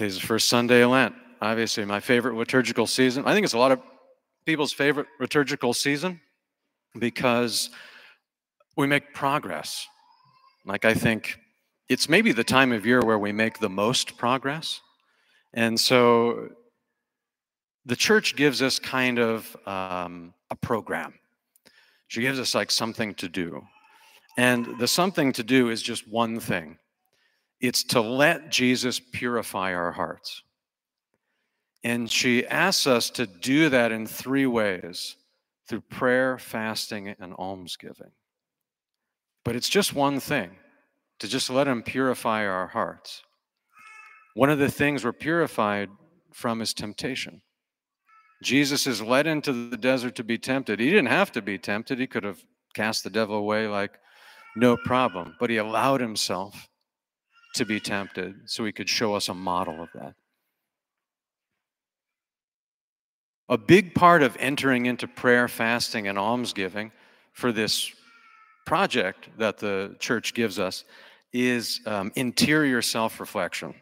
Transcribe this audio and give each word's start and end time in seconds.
Today's 0.00 0.18
the 0.18 0.26
first 0.26 0.48
Sunday 0.48 0.80
of 0.80 0.92
Lent. 0.92 1.14
Obviously, 1.42 1.84
my 1.84 2.00
favorite 2.00 2.34
liturgical 2.34 2.86
season. 2.86 3.26
I 3.26 3.34
think 3.34 3.44
it's 3.44 3.52
a 3.52 3.58
lot 3.58 3.70
of 3.70 3.80
people's 4.46 4.72
favorite 4.72 5.08
liturgical 5.20 5.74
season 5.74 6.22
because 6.98 7.68
we 8.78 8.86
make 8.86 9.12
progress. 9.12 9.86
Like, 10.64 10.86
I 10.86 10.94
think 10.94 11.38
it's 11.90 12.08
maybe 12.08 12.32
the 12.32 12.42
time 12.42 12.72
of 12.72 12.86
year 12.86 13.02
where 13.02 13.18
we 13.18 13.30
make 13.30 13.58
the 13.58 13.68
most 13.68 14.16
progress. 14.16 14.80
And 15.52 15.78
so 15.78 16.48
the 17.84 17.94
church 17.94 18.36
gives 18.36 18.62
us 18.62 18.78
kind 18.78 19.18
of 19.18 19.54
um, 19.66 20.32
a 20.50 20.56
program. 20.56 21.12
She 22.08 22.22
gives 22.22 22.40
us 22.40 22.54
like 22.54 22.70
something 22.70 23.12
to 23.16 23.28
do. 23.28 23.66
And 24.38 24.78
the 24.78 24.88
something 24.88 25.34
to 25.34 25.42
do 25.42 25.68
is 25.68 25.82
just 25.82 26.08
one 26.08 26.40
thing 26.40 26.78
it's 27.60 27.84
to 27.84 28.00
let 28.00 28.50
Jesus 28.50 29.00
purify 29.00 29.74
our 29.74 29.92
hearts. 29.92 30.42
And 31.84 32.10
she 32.10 32.46
asks 32.46 32.86
us 32.86 33.10
to 33.10 33.26
do 33.26 33.68
that 33.70 33.92
in 33.92 34.06
three 34.06 34.46
ways 34.46 35.16
through 35.68 35.82
prayer, 35.82 36.36
fasting, 36.38 37.14
and 37.18 37.32
almsgiving. 37.34 38.10
But 39.44 39.56
it's 39.56 39.68
just 39.68 39.94
one 39.94 40.20
thing 40.20 40.50
to 41.20 41.28
just 41.28 41.48
let 41.48 41.68
Him 41.68 41.82
purify 41.82 42.46
our 42.46 42.66
hearts. 42.66 43.22
One 44.34 44.50
of 44.50 44.58
the 44.58 44.70
things 44.70 45.04
we're 45.04 45.12
purified 45.12 45.88
from 46.32 46.60
is 46.60 46.74
temptation. 46.74 47.42
Jesus 48.42 48.86
is 48.86 49.02
led 49.02 49.26
into 49.26 49.70
the 49.70 49.76
desert 49.76 50.16
to 50.16 50.24
be 50.24 50.38
tempted. 50.38 50.80
He 50.80 50.88
didn't 50.88 51.08
have 51.08 51.30
to 51.32 51.42
be 51.42 51.58
tempted, 51.58 51.98
he 51.98 52.06
could 52.06 52.24
have 52.24 52.42
cast 52.74 53.04
the 53.04 53.10
devil 53.10 53.36
away 53.36 53.66
like 53.66 53.98
no 54.56 54.76
problem, 54.76 55.34
but 55.38 55.50
he 55.50 55.58
allowed 55.58 56.00
himself 56.00 56.69
to 57.54 57.64
be 57.64 57.80
tempted 57.80 58.34
so 58.46 58.64
he 58.64 58.72
could 58.72 58.88
show 58.88 59.14
us 59.14 59.28
a 59.28 59.34
model 59.34 59.82
of 59.82 59.88
that. 59.94 60.14
A 63.48 63.58
big 63.58 63.94
part 63.94 64.22
of 64.22 64.36
entering 64.38 64.86
into 64.86 65.08
prayer, 65.08 65.48
fasting, 65.48 66.06
and 66.06 66.16
almsgiving 66.16 66.92
for 67.32 67.50
this 67.50 67.90
project 68.64 69.28
that 69.38 69.58
the 69.58 69.96
church 69.98 70.34
gives 70.34 70.58
us 70.58 70.84
is 71.32 71.80
um, 71.86 72.12
interior 72.14 72.82
self 72.82 73.18
reflection. 73.18 73.74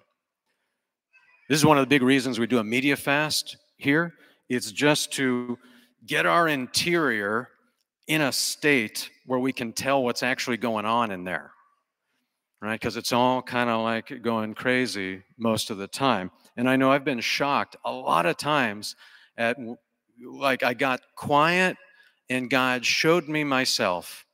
This 1.49 1.59
is 1.59 1.65
one 1.65 1.79
of 1.79 1.83
the 1.83 1.89
big 1.89 2.03
reasons 2.03 2.39
we 2.39 2.47
do 2.47 2.59
a 2.59 2.65
media 2.65 2.97
fast 2.97 3.57
here. 3.77 4.15
It's 4.49 4.73
just 4.73 5.13
to 5.15 5.59
get 6.07 6.27
our 6.27 6.49
interior 6.49 7.49
in 8.07 8.23
a 8.23 8.33
state 8.33 9.11
where 9.27 9.39
we 9.39 9.53
can 9.53 9.73
tell 9.73 10.03
what's 10.03 10.23
actually 10.23 10.57
going 10.57 10.87
on 10.87 11.11
in 11.11 11.25
there, 11.25 11.53
right? 12.61 12.79
Because 12.79 12.97
it's 12.97 13.13
all 13.13 13.43
kind 13.43 13.71
of 13.71 13.83
like 13.83 14.23
going 14.23 14.55
crazy 14.55 15.23
most 15.37 15.71
of 15.71 15.79
the 15.79 15.87
time. 15.87 16.31
And 16.57 16.69
I 16.69 16.77
know 16.77 16.91
I've 16.91 17.05
been 17.05 17.21
shocked 17.21 17.77
a 17.85 17.93
lot 17.93 18.27
of 18.27 18.37
times 18.37 18.97
at 19.37 19.57
like 20.25 20.63
I 20.63 20.75
got 20.75 21.01
quiet 21.17 21.77
and 22.29 22.51
God 22.51 22.85
showed 22.85 23.29
me 23.29 23.45
myself. 23.45 24.25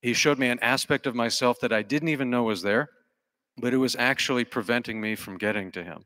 He 0.00 0.12
showed 0.12 0.38
me 0.38 0.48
an 0.48 0.58
aspect 0.60 1.06
of 1.06 1.14
myself 1.14 1.60
that 1.60 1.72
I 1.72 1.82
didn't 1.82 2.08
even 2.08 2.30
know 2.30 2.44
was 2.44 2.62
there, 2.62 2.88
but 3.58 3.72
it 3.72 3.78
was 3.78 3.96
actually 3.96 4.44
preventing 4.44 5.00
me 5.00 5.14
from 5.14 5.38
getting 5.38 5.70
to 5.72 5.84
Him. 5.84 6.04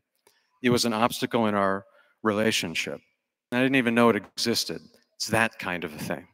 It 0.61 0.69
was 0.69 0.85
an 0.85 0.93
obstacle 0.93 1.47
in 1.47 1.55
our 1.55 1.85
relationship. 2.23 2.99
I 3.51 3.57
didn't 3.61 3.75
even 3.75 3.95
know 3.95 4.09
it 4.09 4.15
existed. 4.15 4.81
It's 5.15 5.27
that 5.27 5.57
kind 5.59 5.83
of 5.83 5.93
a 5.93 5.99
thing. 5.99 6.27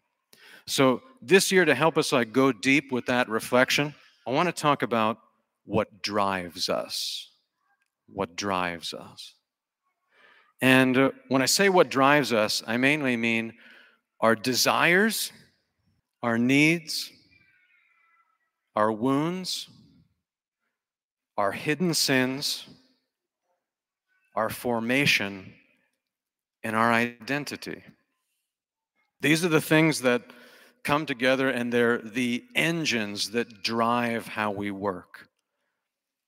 So 0.68 1.02
this 1.22 1.52
year, 1.52 1.66
to 1.66 1.76
help 1.76 1.98
us 1.98 2.12
like 2.12 2.34
go 2.34 2.52
deep 2.52 2.92
with 2.92 3.06
that 3.06 3.30
reflection, 3.30 3.94
I 4.28 4.32
want 4.32 4.48
to 4.48 4.54
talk 4.54 4.82
about 4.82 5.18
what 5.66 6.02
drives 6.02 6.70
us. 6.70 7.30
What 8.08 8.36
drives 8.36 8.94
us. 8.94 9.34
And 10.62 10.98
uh, 10.98 11.12
when 11.28 11.42
I 11.42 11.48
say 11.48 11.70
what 11.70 11.90
drives 11.90 12.32
us, 12.32 12.64
I 12.66 12.78
mainly 12.78 13.18
mean 13.18 13.54
our 14.22 14.36
desires, 14.36 15.32
our 16.24 16.38
needs, 16.38 17.12
our 18.76 18.92
wounds, 18.92 19.70
our 21.38 21.52
hidden 21.52 21.94
sins, 21.94 22.66
our 24.36 24.50
formation, 24.50 25.54
and 26.64 26.76
our 26.76 26.92
identity. 26.92 27.84
These 29.22 29.46
are 29.46 29.50
the 29.50 29.62
things 29.62 30.02
that 30.02 30.24
come 30.84 31.06
together 31.06 31.50
and 31.50 31.72
they're 31.72 31.98
the 31.98 32.44
engines 32.54 33.32
that 33.32 33.64
drive 33.64 34.28
how 34.28 34.52
we 34.52 34.72
work. 34.72 35.28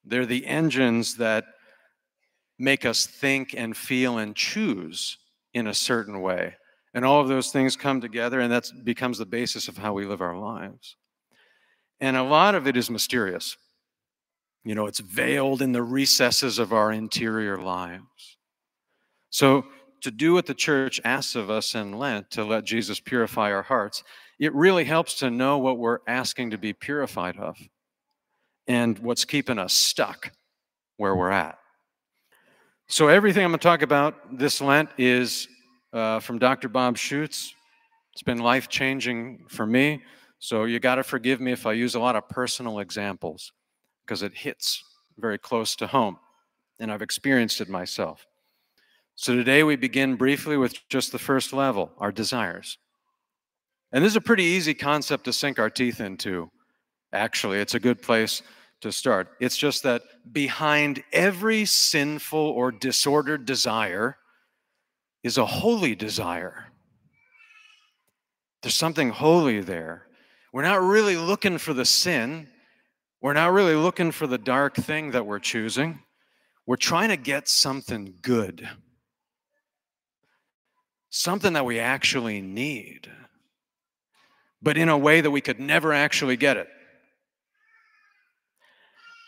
They're 0.10 0.26
the 0.26 0.46
engines 0.46 1.18
that 1.18 1.46
make 2.58 2.86
us 2.86 3.06
think 3.06 3.54
and 3.56 3.76
feel 3.76 4.18
and 4.18 4.36
choose 4.36 5.18
in 5.54 5.68
a 5.68 5.74
certain 5.74 6.22
way. 6.22 6.56
And 6.94 7.06
all 7.06 7.22
of 7.22 7.28
those 7.28 7.52
things 7.52 7.76
come 7.76 8.02
together, 8.02 8.40
and 8.40 8.52
that 8.52 8.72
becomes 8.84 9.18
the 9.18 9.26
basis 9.26 9.68
of 9.68 9.78
how 9.78 9.94
we 9.94 10.06
live 10.06 10.22
our 10.22 10.38
lives. 10.38 10.96
And 12.00 12.16
a 12.16 12.24
lot 12.24 12.56
of 12.56 12.68
it 12.68 12.78
is 12.78 12.90
mysterious. 12.90 13.58
You 14.64 14.76
know, 14.76 14.88
it's 14.88 15.00
veiled 15.00 15.62
in 15.62 15.72
the 15.72 15.84
recesses 15.84 16.60
of 16.60 16.74
our 16.74 16.92
interior 16.92 17.58
lives. 17.58 18.38
So, 19.30 19.66
to 20.02 20.12
do 20.12 20.34
what 20.34 20.46
the 20.46 20.54
church 20.54 21.02
asks 21.04 21.36
of 21.36 21.50
us 21.50 21.74
in 21.74 21.98
Lent, 21.98 22.30
to 22.32 22.44
let 22.44 22.66
Jesus 22.66 23.00
purify 23.00 23.52
our 23.52 23.64
hearts, 23.64 24.04
it 24.40 24.54
really 24.54 24.84
helps 24.84 25.16
to 25.16 25.32
know 25.32 25.58
what 25.58 25.80
we're 25.80 26.00
asking 26.08 26.52
to 26.52 26.58
be 26.58 26.72
purified 26.72 27.36
of 27.38 27.58
and 28.68 29.00
what's 29.00 29.26
keeping 29.26 29.58
us 29.58 29.74
stuck 29.74 30.32
where 30.98 31.16
we're 31.16 31.32
at. 31.32 31.58
So, 32.90 33.08
everything 33.08 33.44
I'm 33.44 33.52
going 33.52 33.60
to 33.60 33.64
talk 33.64 33.82
about 33.82 34.38
this 34.38 34.62
Lent 34.62 34.90
is 34.98 35.48
uh, 35.94 36.20
from 36.20 36.40
Dr. 36.40 36.70
Bob 36.70 36.96
Schuchts. 36.96 37.52
It's 38.14 38.24
been 38.24 38.40
life 38.40 38.70
changing 38.70 39.46
for 39.50 39.66
me. 39.66 40.04
So, 40.40 40.64
you 40.64 40.80
got 40.80 40.96
to 40.96 41.04
forgive 41.04 41.42
me 41.42 41.52
if 41.52 41.66
I 41.66 41.74
use 41.74 41.96
a 41.96 42.00
lot 42.00 42.16
of 42.16 42.30
personal 42.30 42.80
examples 42.80 43.52
because 44.06 44.24
it 44.24 44.34
hits 44.34 44.84
very 45.18 45.38
close 45.38 45.76
to 45.78 45.88
home, 45.88 46.18
and 46.80 46.92
I've 46.92 47.02
experienced 47.02 47.60
it 47.60 47.68
myself. 47.68 48.26
So, 49.16 49.36
today 49.36 49.64
we 49.64 49.76
begin 49.76 50.16
briefly 50.16 50.56
with 50.56 50.88
just 50.88 51.12
the 51.12 51.20
first 51.20 51.52
level 51.52 51.92
our 51.98 52.12
desires. 52.12 52.78
And 53.92 54.04
this 54.04 54.14
is 54.14 54.18
a 54.18 54.22
pretty 54.22 54.44
easy 54.44 54.74
concept 54.74 55.26
to 55.26 55.34
sink 55.34 55.60
our 55.60 55.70
teeth 55.70 56.00
into. 56.00 56.50
Actually, 57.14 57.60
it's 57.60 57.76
a 57.76 57.80
good 57.80 58.02
place 58.02 58.42
to 58.82 58.92
start. 58.92 59.30
It's 59.40 59.58
just 59.58 59.84
that 59.84 60.04
behind 60.32 61.04
every 61.12 61.66
sinful 61.66 62.40
or 62.40 62.72
disordered 62.72 63.46
desire 63.46 64.18
is 65.24 65.38
a 65.38 65.46
holy 65.46 65.96
desire. 65.96 66.68
There's 68.62 68.76
something 68.76 69.10
holy 69.10 69.62
there. 69.62 70.08
We're 70.54 70.64
not 70.64 70.82
really 70.82 71.18
looking 71.18 71.58
for 71.58 71.74
the 71.74 71.86
sin. 71.86 72.50
We're 73.22 73.34
not 73.34 73.52
really 73.52 73.76
looking 73.76 74.12
for 74.12 74.28
the 74.28 74.38
dark 74.38 74.76
thing 74.76 75.12
that 75.12 75.26
we're 75.26 75.40
choosing. 75.40 76.00
We're 76.66 76.76
trying 76.76 77.10
to 77.10 77.18
get 77.18 77.48
something 77.48 78.16
good, 78.22 78.68
something 81.10 81.54
that 81.54 81.66
we 81.66 81.80
actually 81.80 82.42
need, 82.42 83.10
but 84.62 84.78
in 84.78 84.90
a 84.90 84.98
way 84.98 85.22
that 85.22 85.32
we 85.32 85.42
could 85.42 85.60
never 85.60 85.94
actually 85.94 86.36
get 86.36 86.58
it. 86.58 86.68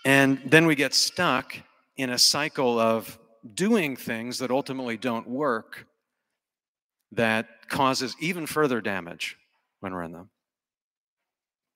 And 0.09 0.41
then 0.43 0.65
we 0.65 0.73
get 0.73 0.95
stuck 0.95 1.55
in 1.95 2.09
a 2.09 2.17
cycle 2.17 2.79
of 2.79 3.19
doing 3.53 3.95
things 3.95 4.39
that 4.39 4.49
ultimately 4.49 4.97
don't 4.97 5.27
work 5.29 5.85
that 7.11 7.45
causes 7.67 8.15
even 8.19 8.47
further 8.47 8.81
damage 8.81 9.37
when 9.81 9.93
we're 9.93 10.01
in 10.01 10.13
them. 10.13 10.31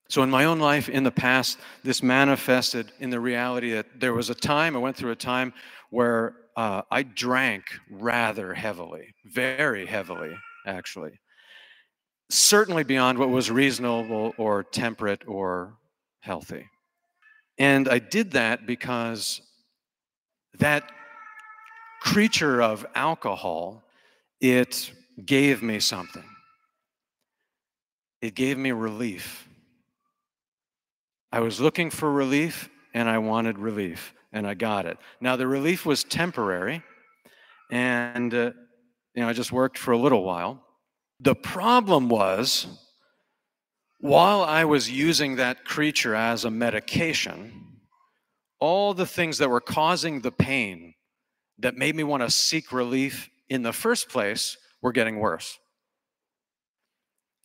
So, 0.09 0.23
in 0.23 0.31
my 0.31 0.45
own 0.45 0.57
life 0.57 0.89
in 0.89 1.03
the 1.03 1.11
past, 1.11 1.59
this 1.83 2.01
manifested 2.01 2.91
in 2.99 3.11
the 3.11 3.19
reality 3.19 3.71
that 3.73 3.99
there 3.99 4.15
was 4.15 4.31
a 4.31 4.35
time, 4.35 4.75
I 4.75 4.79
went 4.79 4.97
through 4.97 5.11
a 5.11 5.15
time 5.15 5.53
where 5.91 6.35
uh, 6.57 6.81
I 6.89 7.03
drank 7.03 7.65
rather 7.91 8.55
heavily, 8.55 9.13
very 9.25 9.85
heavily, 9.85 10.35
actually. 10.65 11.19
Certainly 12.31 12.85
beyond 12.85 13.19
what 13.19 13.29
was 13.29 13.51
reasonable 13.51 14.33
or 14.39 14.63
temperate 14.63 15.21
or 15.27 15.77
healthy. 16.21 16.65
And 17.57 17.87
I 17.87 17.99
did 17.99 18.31
that 18.31 18.65
because 18.65 19.41
that 20.59 20.91
creature 22.01 22.61
of 22.61 22.85
alcohol, 22.95 23.83
it 24.41 24.91
gave 25.23 25.61
me 25.61 25.79
something. 25.79 26.25
It 28.21 28.35
gave 28.35 28.57
me 28.57 28.71
relief. 28.71 29.47
I 31.31 31.39
was 31.39 31.59
looking 31.59 31.89
for 31.89 32.11
relief 32.11 32.69
and 32.93 33.09
I 33.09 33.17
wanted 33.17 33.57
relief 33.57 34.13
and 34.31 34.47
I 34.47 34.53
got 34.53 34.85
it. 34.85 34.97
Now, 35.19 35.35
the 35.35 35.47
relief 35.47 35.85
was 35.85 36.03
temporary 36.03 36.83
and, 37.71 38.33
uh, 38.33 38.51
you 39.15 39.21
know, 39.21 39.29
I 39.29 39.33
just 39.33 39.51
worked 39.51 39.77
for 39.77 39.91
a 39.91 39.97
little 39.97 40.23
while. 40.23 40.63
The 41.19 41.35
problem 41.35 42.09
was 42.09 42.67
while 44.03 44.41
I 44.41 44.65
was 44.65 44.91
using 44.91 45.37
that 45.37 45.63
creature 45.63 46.13
as 46.13 46.43
a 46.43 46.51
medication, 46.51 47.77
all 48.59 48.93
the 48.93 49.05
things 49.05 49.37
that 49.37 49.49
were 49.49 49.61
causing 49.61 50.19
the 50.19 50.31
pain 50.31 50.93
that 51.59 51.77
made 51.77 51.95
me 51.95 52.03
want 52.03 52.21
to 52.21 52.29
seek 52.29 52.73
relief 52.73 53.29
in 53.47 53.63
the 53.63 53.71
first 53.71 54.09
place 54.09 54.57
were 54.81 54.91
getting 54.91 55.19
worse. 55.19 55.57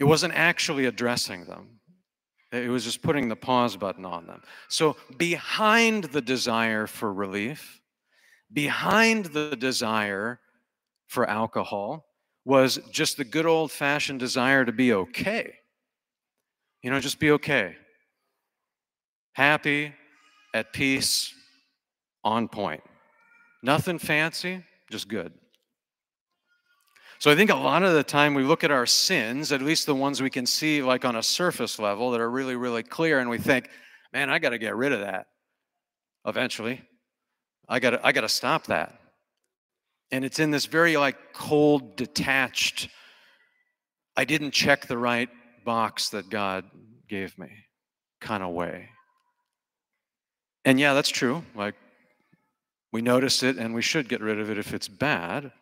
It 0.00 0.05
wasn't 0.05 0.34
actually 0.34 0.87
addressing 0.87 1.44
them, 1.44 1.78
it 2.50 2.69
was 2.69 2.82
just 2.82 3.02
putting 3.02 3.28
the 3.28 3.37
pause 3.37 3.76
button 3.76 4.04
on 4.04 4.26
them. 4.26 4.43
So, 4.69 4.96
behind 5.16 6.04
the 6.04 6.20
desire 6.20 6.88
for 6.88 7.12
relief, 7.12 7.81
behind 8.52 9.26
the 9.26 9.54
desire 9.54 10.40
for 11.06 11.25
alcohol, 11.31 12.06
was 12.44 12.81
just 12.90 13.16
the 13.16 13.25
good 13.25 13.46
old 13.46 13.70
fashioned 13.70 14.19
desire 14.19 14.64
to 14.64 14.72
be 14.72 14.93
okay. 14.93 15.54
You 16.82 16.90
know, 16.90 17.00
just 17.00 17.19
be 17.19 17.32
okay. 17.32 17.76
Happy, 19.32 19.94
at 20.54 20.72
peace, 20.72 21.34
on 22.25 22.48
point. 22.48 22.82
Nothing 23.62 23.98
fancy, 23.98 24.64
just 24.90 25.08
good. 25.08 25.32
So 27.20 27.32
I 27.32 27.34
think 27.34 27.50
a 27.50 27.56
lot 27.56 27.82
of 27.82 27.94
the 27.94 28.04
time 28.04 28.34
we 28.34 28.44
look 28.44 28.62
at 28.62 28.70
our 28.70 28.86
sins, 28.86 29.50
at 29.50 29.60
least 29.60 29.86
the 29.86 29.94
ones 29.94 30.22
we 30.22 30.30
can 30.30 30.46
see 30.46 30.82
like 30.82 31.04
on 31.04 31.16
a 31.16 31.22
surface 31.22 31.80
level 31.80 32.12
that 32.12 32.20
are 32.20 32.30
really, 32.30 32.54
really 32.54 32.84
clear, 32.84 33.19
and 33.19 33.28
we 33.28 33.38
think, 33.38 33.69
man, 34.12 34.30
I 34.30 34.38
got 34.38 34.50
to 34.50 34.58
get 34.58 34.76
rid 34.76 34.92
of 34.92 35.00
that 35.00 35.26
eventually. 36.25 36.80
I 37.69 37.80
got 37.80 38.04
I 38.04 38.12
got 38.12 38.20
to 38.20 38.28
stop 38.28 38.66
that. 38.66 38.98
And 40.10 40.25
it's 40.25 40.38
in 40.38 40.52
this 40.52 40.66
very 40.66 40.96
like 40.96 41.16
cold, 41.32 41.96
detached, 41.96 42.88
I 44.16 44.25
didn't 44.25 44.52
check 44.52 44.86
the 44.86 44.96
right 44.96 45.28
box 45.68 46.08
that 46.08 46.30
God 46.30 46.64
gave 47.10 47.38
me 47.38 47.50
kind 48.22 48.42
of 48.42 48.54
way. 48.54 48.88
And 50.64 50.80
yeah, 50.80 50.94
that's 50.94 51.10
true. 51.10 51.44
Like 51.54 51.74
we 52.90 53.02
notice 53.02 53.42
it 53.42 53.58
and 53.58 53.74
we 53.74 53.82
should 53.82 54.08
get 54.08 54.22
rid 54.22 54.40
of 54.40 54.48
it 54.48 54.56
if 54.56 54.72
it's 54.72 54.88
bad. 54.88 55.52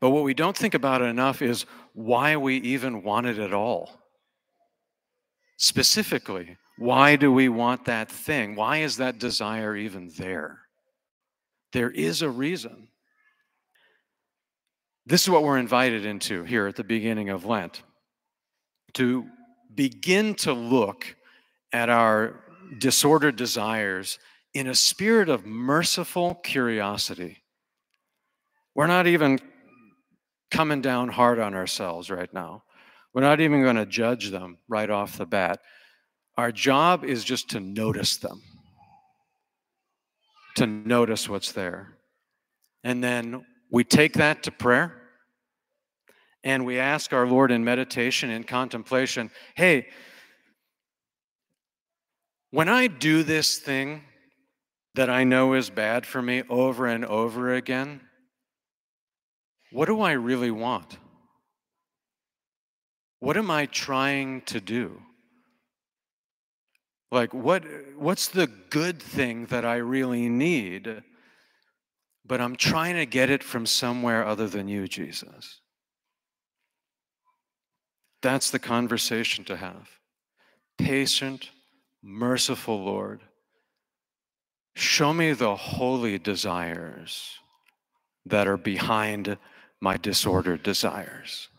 But 0.00 0.10
what 0.10 0.24
we 0.24 0.34
don't 0.34 0.56
think 0.56 0.74
about 0.74 1.00
enough 1.00 1.42
is 1.42 1.64
why 1.92 2.36
we 2.36 2.56
even 2.56 3.04
want 3.04 3.28
it 3.28 3.38
at 3.38 3.54
all. 3.54 4.00
Specifically, 5.58 6.56
why 6.76 7.14
do 7.14 7.32
we 7.32 7.48
want 7.48 7.84
that 7.84 8.10
thing? 8.10 8.56
Why 8.56 8.78
is 8.78 8.96
that 8.96 9.20
desire 9.20 9.76
even 9.76 10.10
there? 10.18 10.62
There 11.72 11.92
is 11.92 12.20
a 12.20 12.30
reason. 12.30 12.88
This 15.06 15.22
is 15.22 15.30
what 15.30 15.44
we're 15.44 15.58
invited 15.58 16.04
into 16.04 16.42
here 16.42 16.66
at 16.66 16.74
the 16.74 16.82
beginning 16.82 17.28
of 17.28 17.44
Lent 17.44 17.84
to 18.94 19.26
begin 19.74 20.34
to 20.34 20.52
look 20.52 21.16
at 21.72 21.88
our 21.88 22.40
disordered 22.78 23.36
desires 23.36 24.18
in 24.54 24.66
a 24.66 24.74
spirit 24.74 25.28
of 25.28 25.46
merciful 25.46 26.34
curiosity. 26.34 27.38
We're 28.74 28.86
not 28.86 29.06
even 29.06 29.38
coming 30.50 30.80
down 30.80 31.08
hard 31.08 31.38
on 31.38 31.54
ourselves 31.54 32.10
right 32.10 32.32
now. 32.32 32.64
We're 33.12 33.22
not 33.22 33.40
even 33.40 33.62
going 33.62 33.76
to 33.76 33.86
judge 33.86 34.30
them 34.30 34.58
right 34.68 34.90
off 34.90 35.18
the 35.18 35.26
bat. 35.26 35.60
Our 36.36 36.52
job 36.52 37.04
is 37.04 37.24
just 37.24 37.50
to 37.50 37.60
notice 37.60 38.16
them, 38.16 38.42
to 40.56 40.66
notice 40.66 41.28
what's 41.28 41.52
there. 41.52 41.96
And 42.82 43.02
then 43.02 43.44
we 43.70 43.84
take 43.84 44.14
that 44.14 44.42
to 44.44 44.50
prayer 44.50 44.99
and 46.42 46.64
we 46.64 46.78
ask 46.78 47.12
our 47.12 47.26
Lord 47.26 47.50
in 47.50 47.64
meditation 47.64 48.30
and 48.30 48.46
contemplation 48.46 49.30
hey, 49.54 49.88
when 52.50 52.68
I 52.68 52.86
do 52.88 53.22
this 53.22 53.58
thing 53.58 54.02
that 54.94 55.08
I 55.08 55.24
know 55.24 55.54
is 55.54 55.70
bad 55.70 56.04
for 56.04 56.20
me 56.20 56.42
over 56.48 56.86
and 56.86 57.04
over 57.04 57.54
again, 57.54 58.00
what 59.70 59.86
do 59.86 60.00
I 60.00 60.12
really 60.12 60.50
want? 60.50 60.98
What 63.20 63.36
am 63.36 63.50
I 63.50 63.66
trying 63.66 64.40
to 64.42 64.60
do? 64.60 65.00
Like 67.12 67.34
what 67.34 67.64
what's 67.96 68.28
the 68.28 68.46
good 68.46 69.02
thing 69.02 69.46
that 69.46 69.64
I 69.64 69.76
really 69.76 70.28
need? 70.28 71.02
But 72.24 72.40
I'm 72.40 72.56
trying 72.56 72.96
to 72.96 73.06
get 73.06 73.30
it 73.30 73.42
from 73.42 73.66
somewhere 73.66 74.24
other 74.24 74.48
than 74.48 74.68
you, 74.68 74.86
Jesus. 74.86 75.60
That's 78.22 78.50
the 78.50 78.58
conversation 78.58 79.44
to 79.44 79.56
have. 79.56 79.88
Patient, 80.78 81.50
merciful 82.02 82.82
Lord, 82.82 83.20
show 84.74 85.12
me 85.12 85.32
the 85.32 85.56
holy 85.56 86.18
desires 86.18 87.38
that 88.26 88.46
are 88.46 88.56
behind 88.56 89.36
my 89.80 89.96
disordered 89.96 90.62
desires. 90.62 91.49